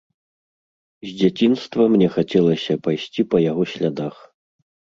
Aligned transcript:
З 1.07 1.11
дзяцінства 1.19 1.83
мне 1.97 2.07
хацелася 2.17 2.81
пайсці 2.89 3.21
па 3.35 3.45
яго 3.51 3.69
слядах. 3.77 4.15